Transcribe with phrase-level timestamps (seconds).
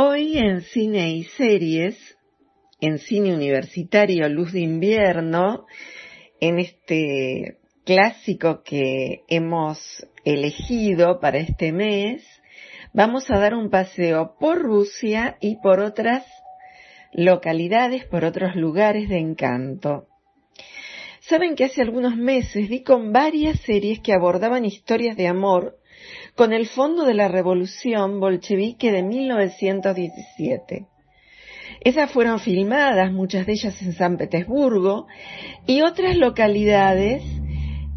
[0.00, 1.98] Hoy en cine y series,
[2.80, 5.66] en cine universitario Luz de Invierno,
[6.40, 12.24] en este clásico que hemos elegido para este mes,
[12.92, 16.24] vamos a dar un paseo por Rusia y por otras
[17.12, 20.06] localidades, por otros lugares de encanto.
[21.22, 25.76] Saben que hace algunos meses vi con varias series que abordaban historias de amor
[26.38, 30.86] con el fondo de la revolución bolchevique de 1917.
[31.80, 35.08] Esas fueron filmadas, muchas de ellas en San Petersburgo,
[35.66, 37.24] y otras localidades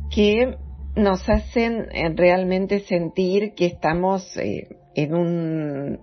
[0.09, 0.57] que
[0.95, 5.99] nos hacen eh, realmente sentir que estamos eh, en un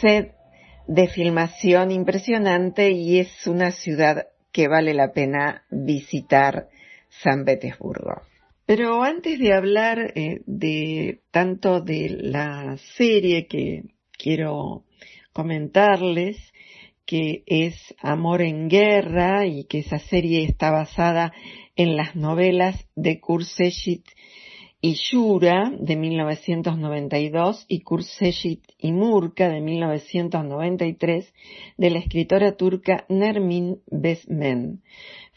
[0.00, 0.34] set
[0.88, 6.66] de filmación impresionante y es una ciudad que vale la pena visitar
[7.22, 8.22] San Petersburgo.
[8.72, 13.82] Pero antes de hablar eh, de tanto de la serie que
[14.16, 14.84] quiero
[15.32, 16.36] comentarles,
[17.04, 21.32] que es Amor en Guerra y que esa serie está basada
[21.74, 24.04] en las novelas de Kurseshit
[24.80, 31.34] y Shura de 1992 y Kurseshit y Murka de 1993
[31.76, 34.84] de la escritora turca Nermin Besmen.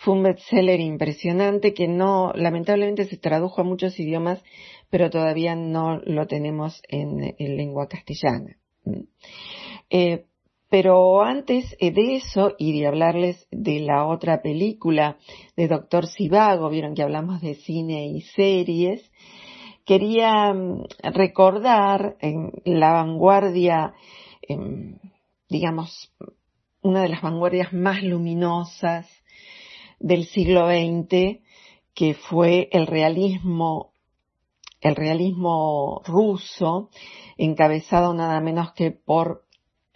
[0.03, 4.43] Fue un bestseller impresionante que no, lamentablemente se tradujo a muchos idiomas,
[4.89, 8.57] pero todavía no lo tenemos en, lengua castellana.
[9.89, 10.25] Eh,
[10.69, 15.19] pero antes eh, de eso y de hablarles de la otra película
[15.55, 19.09] de Doctor Sivago, vieron que hablamos de cine y series,
[19.85, 23.93] quería mm, recordar en la vanguardia,
[24.41, 24.97] em,
[25.47, 26.13] digamos,
[26.81, 29.22] una de las vanguardias más luminosas
[30.03, 31.39] del siglo XX,
[31.95, 33.93] que fue el realismo,
[34.81, 36.89] el realismo ruso,
[37.37, 39.45] encabezado nada menos que por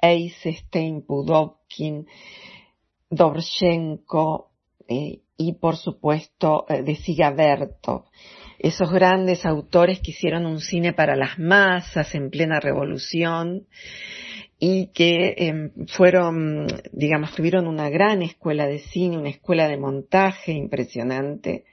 [0.02, 2.08] Eisenstein, Pudovkin,
[3.10, 4.52] Dobrshenko
[4.88, 8.06] eh, y por supuesto eh, de Sigaberto.
[8.60, 13.68] Esos grandes autores que hicieron un cine para las masas en plena revolución
[14.60, 20.52] y que em, fueron, digamos, tuvieron una gran escuela de cine, una escuela de montaje
[20.52, 21.66] impresionante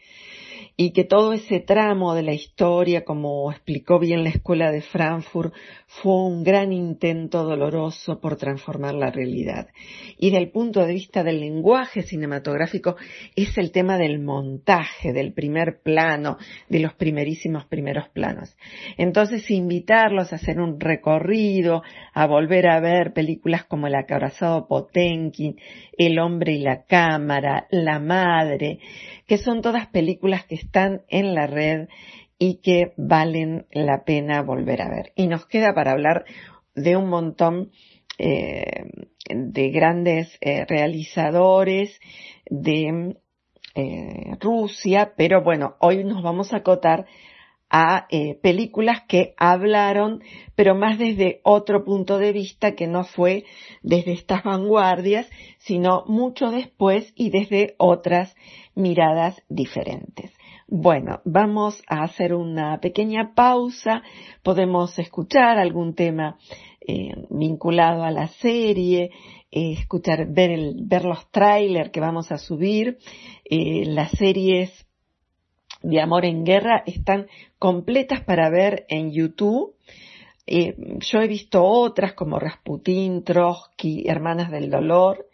[0.77, 5.55] y que todo ese tramo de la historia, como explicó bien la Escuela de Frankfurt,
[5.87, 9.69] fue un gran intento doloroso por transformar la realidad.
[10.19, 12.97] Y del punto de vista del lenguaje cinematográfico
[13.37, 18.57] es el tema del montaje, del primer plano, de los primerísimos primeros planos.
[18.97, 25.57] Entonces, invitarlos a hacer un recorrido, a volver a ver películas como El acorazado Potenkin,
[25.97, 28.81] El hombre y la cámara, La madre,
[29.27, 31.89] que son todas películas que están en la red
[32.39, 35.13] y que valen la pena volver a ver.
[35.15, 36.25] Y nos queda para hablar
[36.75, 37.71] de un montón
[38.19, 38.85] eh,
[39.29, 41.99] de grandes eh, realizadores
[42.47, 43.17] de
[43.75, 47.07] eh, Rusia, pero bueno, hoy nos vamos a acotar
[47.71, 48.07] a
[48.43, 50.23] películas que hablaron,
[50.55, 53.45] pero más desde otro punto de vista que no fue
[53.83, 58.37] desde estas vanguardias, sino mucho después y desde otras
[58.75, 60.33] miradas diferentes.
[60.67, 64.03] Bueno, vamos a hacer una pequeña pausa,
[64.43, 66.39] podemos escuchar algún tema
[66.81, 69.11] eh, vinculado a la serie,
[69.51, 72.99] eh, escuchar, ver, el, ver los trailers que vamos a subir,
[73.45, 74.71] eh, las series
[75.85, 77.27] de Amor en Guerra están
[77.59, 79.75] completas para ver en YouTube.
[80.47, 85.27] yo he visto otras como Rasputín, Trotsky, Hermanas del Dolor,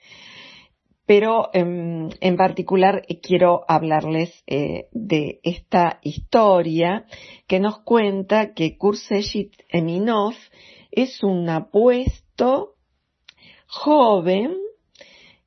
[1.11, 7.05] pero em, en, particular eh, quiero hablarles eh, de esta historia
[7.49, 10.35] que nos cuenta que Kurseshit Eminov
[10.93, 12.77] es un apuesto
[13.67, 14.57] joven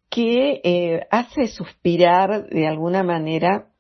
[0.09, 3.73] que eh, hace suspirar de alguna manera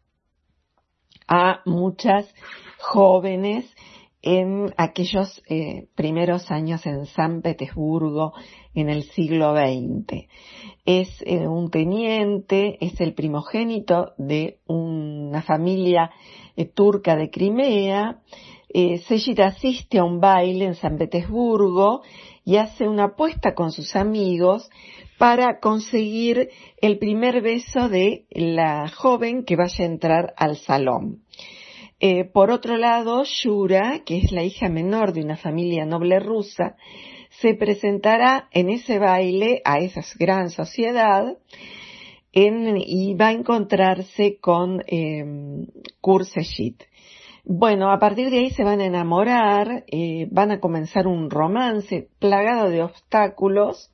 [1.27, 2.33] a muchas
[2.79, 3.65] jóvenes
[4.21, 5.41] en aquellos
[5.95, 8.33] primeros años en San Petersburgo
[8.73, 10.27] en el siglo XX
[10.85, 16.11] es eh, un teniente, es el primogénito de una familia
[16.55, 18.19] eh, turca de Crimea.
[18.73, 18.99] Eh,
[19.43, 22.01] asiste a un baile en San Petersburgo
[22.43, 24.67] y hace una apuesta con sus amigos
[25.19, 26.49] para conseguir
[26.81, 31.21] el primer beso de la joven que vaya a entrar al salón.
[31.99, 36.75] Eh, por otro lado, Shura, que es la hija menor de una familia noble rusa,
[37.41, 41.37] se presentará en ese baile a esa gran sociedad
[42.33, 45.23] y va a encontrarse con eh,
[46.01, 46.83] Kurseshit.
[47.45, 52.07] Bueno, a partir de ahí se van a enamorar, eh, van a comenzar un romance
[52.19, 53.91] plagado de obstáculos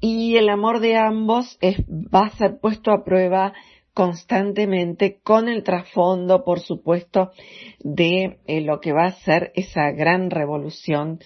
[0.00, 3.52] y el amor de ambos va a ser puesto a prueba
[3.92, 7.32] constantemente con el trasfondo, por supuesto,
[7.80, 11.20] de eh, lo que va a ser esa gran revolución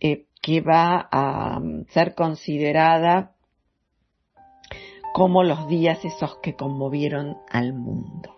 [0.00, 3.32] eh, que va a mm, ser considerada
[5.12, 8.35] como los días esos que conmovieron al mundo.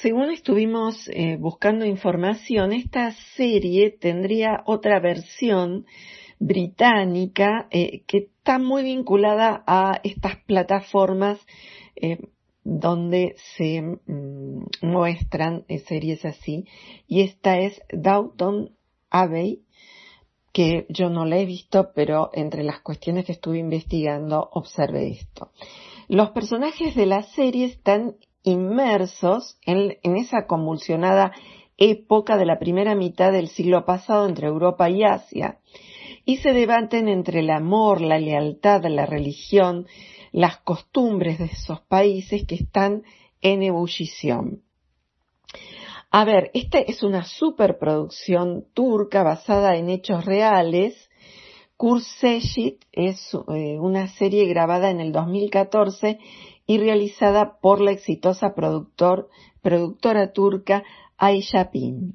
[0.00, 5.86] Según estuvimos eh, buscando información, esta serie tendría otra versión
[6.38, 11.44] británica eh, que está muy vinculada a estas plataformas
[11.96, 12.18] eh,
[12.62, 16.66] donde se mm, muestran series así.
[17.08, 18.76] Y esta es Downton
[19.10, 19.62] Abbey,
[20.52, 25.50] que yo no la he visto, pero entre las cuestiones que estuve investigando observé esto.
[26.06, 28.14] Los personajes de la serie están
[28.50, 31.32] inmersos en, esa convulsionada
[31.76, 35.58] época de la primera mitad del siglo pasado entre Europa y Asia,
[36.24, 39.86] y se debaten entre el amor, la lealtad, la religión,
[40.32, 43.02] las costumbres de esos países que están
[43.40, 44.62] en ebullición.
[46.10, 51.10] A ver, esta es una superproducción turca basada en hechos reales.
[51.76, 56.18] Kurseshit es eh, una serie grabada en el 2014
[56.68, 60.84] y realizada por la exitosa productora turca
[61.16, 62.14] Aisha Pin.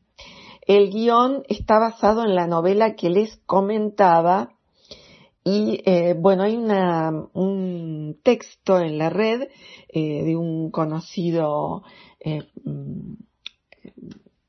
[0.65, 4.53] El guion está basado en la novela que les comentaba
[5.43, 9.49] y eh, bueno, hay un texto en la red
[9.89, 11.83] eh, de un conocido
[12.21, 13.13] eh, mm,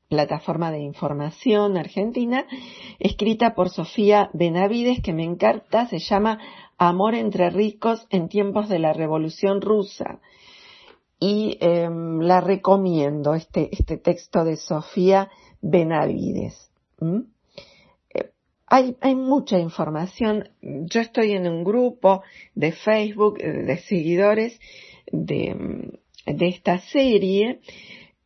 [0.07, 2.45] plataforma de información argentina,
[2.99, 6.39] escrita por Sofía Benavides, que me encanta, se llama
[6.77, 10.19] Amor entre ricos en tiempos de la Revolución Rusa.
[11.19, 15.29] Y em, la recomiendo, este, este texto de Sofía
[15.61, 16.69] Benavides.
[18.13, 18.31] Eh,
[18.67, 20.49] hay, hay mucha información.
[20.61, 22.23] Yo estoy en un grupo
[22.53, 24.59] de Facebook eh, de seguidores
[25.11, 27.61] de, de esta serie.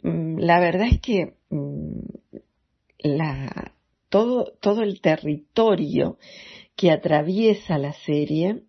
[0.01, 1.99] Mm, la verdad es que mm,
[2.99, 3.73] la,
[4.09, 6.17] todo, todo el territorio
[6.79, 8.63] que atraviesa la serie,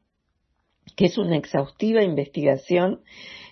[0.96, 3.02] que es una exhaustiva investigación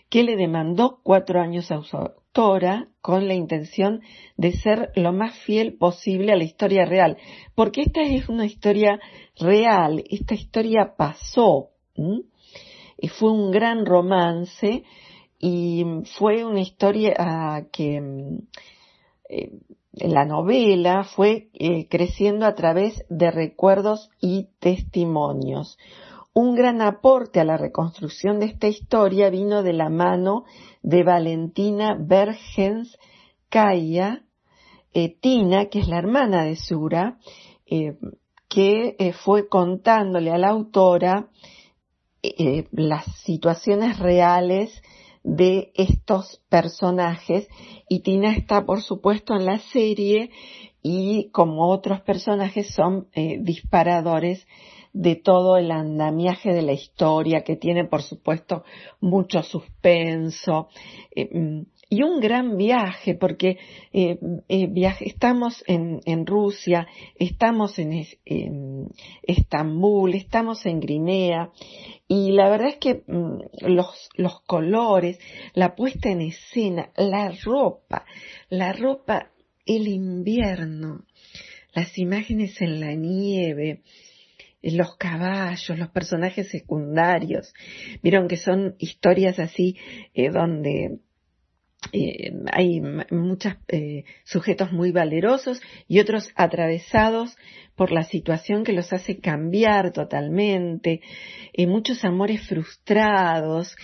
[0.08, 4.00] que le demandó cuatro años a su autora con la intención
[4.36, 7.18] de ser lo más fiel posible a la historia real,
[7.54, 8.98] porque esta es una historia
[9.38, 11.68] real, esta historia pasó,
[12.96, 14.82] y fue un gran romance
[15.38, 15.84] y
[16.16, 18.02] fue una historia ah, que
[19.28, 19.52] eh,
[20.00, 25.78] la novela fue eh, creciendo a través de recuerdos y testimonios.
[26.32, 30.44] Un gran aporte a la reconstrucción de esta historia vino de la mano
[30.82, 32.96] de Valentina Bergens
[33.48, 34.24] Kaya,
[34.92, 37.18] eh, Tina, que es la hermana de Sura,
[37.66, 37.96] eh,
[38.48, 41.28] que fue contándole a la autora
[42.72, 44.82] las situaciones reales
[45.22, 47.48] de estos personajes
[47.88, 50.30] y Tina está por supuesto en la serie
[50.82, 54.46] y como otros personajes son eh, disparadores
[54.92, 58.64] de todo el andamiaje de la historia que tiene por supuesto
[59.00, 60.68] mucho suspenso.
[61.14, 63.56] Eh, mm, y un gran viaje, porque
[63.92, 68.04] eh, eh estamos en, en, Rusia, estamos en,
[69.22, 71.50] Estambul, estamos en Grinea,
[72.08, 75.18] y la verdad es que mm, los, los colores,
[75.52, 78.06] la puesta en escena, la ropa,
[78.48, 79.30] la ropa,
[79.66, 81.04] el invierno,
[81.74, 83.82] las imágenes en la nieve,
[84.62, 87.52] los caballos, los personajes secundarios.
[88.02, 89.76] Vieron que son historias así
[90.14, 91.00] eh, donde
[91.92, 97.36] eh, hay muchos eh, sujetos muy valerosos y otros atravesados
[97.76, 101.00] por la situación que los hace cambiar totalmente,
[101.52, 103.76] eh, muchos amores frustrados.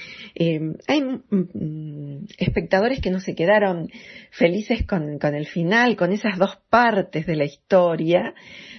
[0.89, 3.89] hay mm, espectadores que no se quedaron
[4.33, 8.35] felices con, con el final, con esas dos partes de la historia.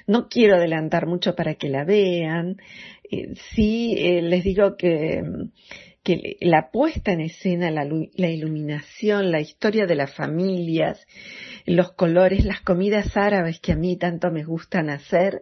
[0.08, 2.58] No quiero adelantar mucho para que la vean.
[3.56, 5.24] sí les digo que
[6.06, 7.84] que la puesta en escena, la,
[8.30, 11.04] iluminación, la historia de las familias,
[11.66, 15.42] los colores, las comidas árabes que a mí tanto me gustan hacer,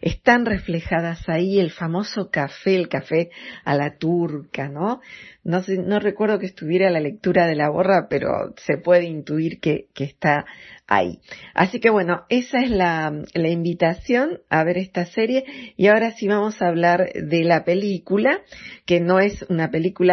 [0.00, 3.30] están reflejadas ahí, el famoso café, el café
[3.64, 5.00] a la turca, ¿no?
[5.42, 9.88] No, no recuerdo que estuviera la lectura de la borra, pero se puede intuir que,
[9.96, 10.46] está
[10.86, 11.18] ahí.
[11.54, 15.44] Así que bueno, esa es la invitación a ver esta serie
[15.76, 18.40] y ahora sí vamos a hablar de la película,
[18.86, 20.03] que no es una película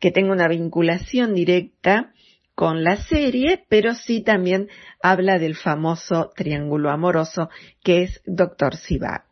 [0.00, 2.12] que tenga una vinculación directa
[2.54, 4.68] con la serie, pero sí también
[5.02, 7.50] habla del famoso triángulo amoroso
[7.84, 9.26] que es Doctor Sivago.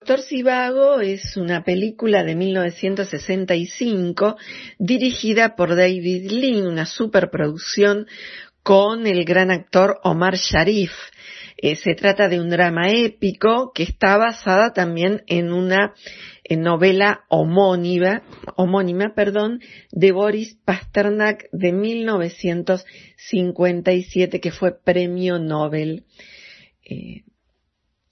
[0.00, 4.36] Doctor Sivago es una película de 1965
[4.78, 8.06] dirigida por David Lean, una superproducción
[8.62, 10.92] con el gran actor Omar Sharif.
[11.60, 15.92] Eh, se trata de un drama épico que está basada también en una
[16.48, 18.22] novela homónima,
[18.56, 19.60] homónima perdón,
[19.90, 26.04] de Boris Pasternak de 1957 que fue premio Nobel
[26.88, 27.24] eh,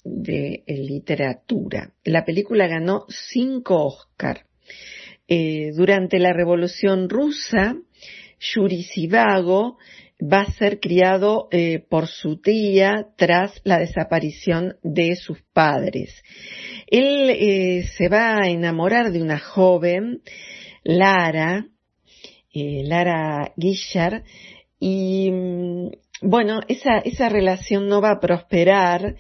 [0.02, 1.94] de literatura.
[2.02, 4.46] La película ganó cinco Oscar.
[5.28, 7.76] Eh, durante la Revolución Rusa,
[8.38, 9.78] Yuri Sivago
[10.20, 16.22] va a ser criado eh, por su tía tras la desaparición de sus padres.
[16.86, 20.22] Él eh, se va a enamorar de una joven,
[20.84, 21.66] Lara,
[22.52, 24.22] eh, Lara Guillard,
[24.78, 25.88] y mm,
[26.22, 29.16] bueno, esa, esa relación no va a prosperar.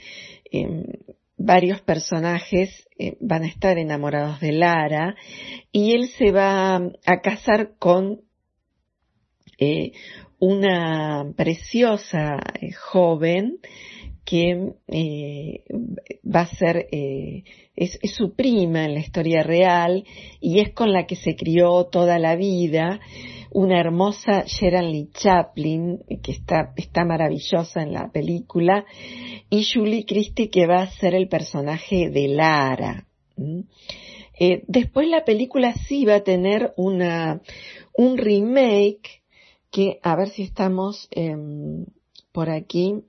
[0.50, 0.84] Em,
[1.38, 2.88] varios personajes
[3.20, 5.16] van a estar enamorados de Lara
[5.70, 8.22] y él se va a casar con
[10.38, 13.58] una preciosa eh, joven
[14.24, 15.62] que eh,
[16.24, 17.44] va a ser, eh,
[17.76, 20.04] es, su prima en la historia real
[20.40, 22.98] y es con la que se crió toda la vida,
[23.52, 28.84] una hermosa Lee Chaplin, que está, está maravillosa en la película,
[29.48, 33.06] y Julie Christie que va a ser el personaje de Lara.
[34.66, 37.40] después la película sí va a tener una,
[37.96, 39.22] un remake
[39.76, 41.84] que a ver si estamos em,
[42.32, 43.04] por aquí.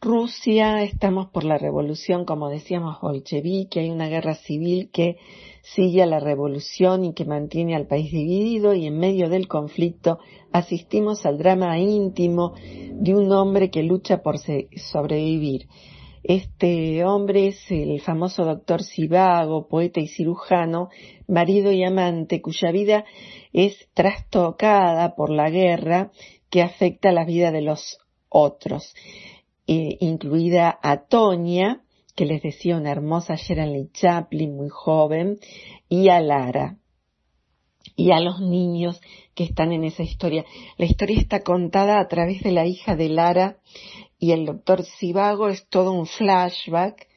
[0.00, 5.18] Rusia, estamos por la revolución, como decíamos, bolchevique, hay una guerra civil que
[5.74, 10.18] sigue a la revolución y que mantiene al país dividido y en medio del conflicto
[10.50, 12.54] asistimos al drama íntimo
[12.92, 15.68] de un hombre que lucha por sobrevivir
[16.28, 20.88] este hombre es el famoso doctor Sivago, poeta y cirujano,
[21.28, 23.04] marido y amante, cuya vida
[23.52, 26.10] es trastocada por la guerra
[26.50, 28.92] que afecta la vida de los otros,
[29.68, 31.82] eh, incluida a Tonya,
[32.16, 35.38] que les decía una hermosa Lee Chaplin, muy joven,
[35.88, 36.76] y a Lara,
[37.96, 39.00] y a los niños
[39.34, 40.44] que están en esa historia.
[40.76, 43.58] La historia está contada a través de la hija de Lara
[44.18, 47.08] y el doctor Sivago es todo un flashback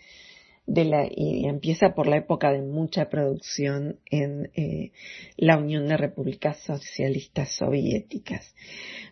[0.66, 4.92] de la, y empieza por la época de mucha producción en eh,
[5.36, 8.56] la Unión de Repúblicas Socialistas Soviéticas.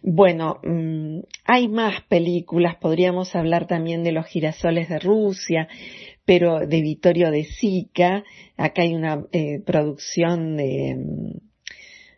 [0.03, 5.67] Bueno, mm, hay más películas, podríamos hablar también de Los girasoles de Rusia,
[6.25, 8.23] pero de Vittorio de Sica,
[8.55, 11.47] acá hay una eh, producción de, mm,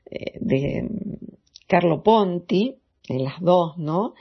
[0.09, 0.87] de
[1.67, 2.75] Carlo Ponti,
[3.07, 4.13] en las dos, ¿no?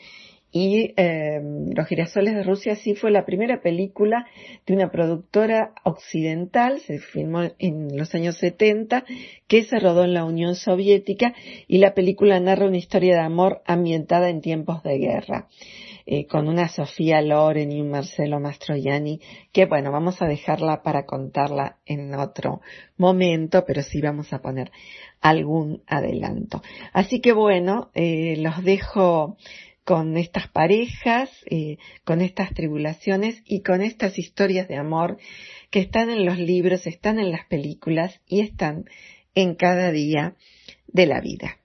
[0.50, 1.40] Y eh,
[1.75, 4.26] Los girasoles de Rusia sí fue la primera película
[4.66, 9.04] de una productora occidental, se filmó en los años 70,
[9.47, 11.35] que se rodó en la Unión Soviética
[11.66, 15.49] y la película narra una historia de amor ambientada en tiempos de guerra.
[16.10, 19.20] Eh, con una Sofía Loren y un Marcelo Mastroianni,
[19.52, 22.62] que bueno, vamos a dejarla para contarla en otro
[22.96, 24.70] momento, pero sí vamos a poner
[25.20, 26.62] algún adelanto.
[26.94, 29.36] Así que bueno, eh, los dejo
[29.84, 35.18] con estas parejas, eh, con estas tribulaciones y con estas historias de amor
[35.68, 38.86] que están en los libros, están en las películas y están
[39.34, 40.36] en cada día
[40.86, 41.58] de la vida.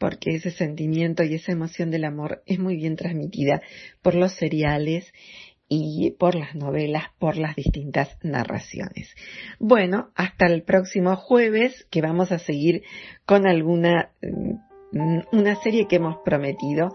[0.00, 3.60] Porque ese sentimiento y esa emoción del amor es muy bien transmitida
[4.02, 5.12] por los seriales
[5.68, 9.14] y por las novelas, por las distintas narraciones.
[9.60, 12.82] Bueno, hasta el próximo jueves que vamos a seguir
[13.26, 16.88] con alguna, mm, una serie que hemos prometido,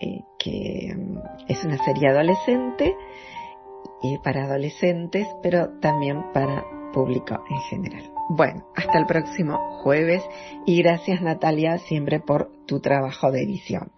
[0.00, 2.94] eh, que mm, es una serie adolescente,
[4.02, 8.15] y para adolescentes, pero también para público en general.
[8.28, 10.22] Bueno, hasta el próximo jueves
[10.66, 13.95] y gracias Natalia siempre por tu trabajo de edición.